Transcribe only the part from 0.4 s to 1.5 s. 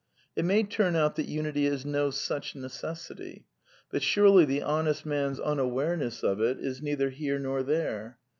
may turn out that